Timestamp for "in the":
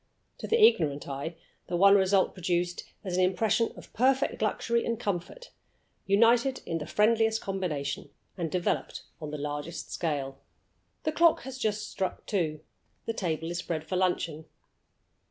6.65-6.87